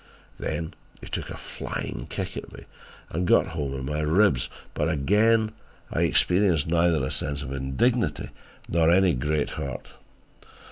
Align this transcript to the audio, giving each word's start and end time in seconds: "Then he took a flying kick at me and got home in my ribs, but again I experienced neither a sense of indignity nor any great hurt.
"Then 0.39 0.73
he 0.99 1.05
took 1.05 1.29
a 1.29 1.37
flying 1.37 2.07
kick 2.09 2.35
at 2.35 2.51
me 2.51 2.65
and 3.11 3.27
got 3.27 3.49
home 3.49 3.75
in 3.75 3.85
my 3.85 3.99
ribs, 3.99 4.49
but 4.73 4.89
again 4.89 5.51
I 5.91 6.01
experienced 6.01 6.65
neither 6.65 7.05
a 7.05 7.11
sense 7.11 7.43
of 7.43 7.53
indignity 7.53 8.31
nor 8.67 8.89
any 8.89 9.13
great 9.13 9.51
hurt. 9.51 9.93